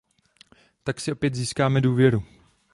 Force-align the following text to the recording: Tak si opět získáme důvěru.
Tak 0.83 0.99
si 1.01 1.11
opět 1.11 1.35
získáme 1.35 1.81
důvěru. 1.81 2.23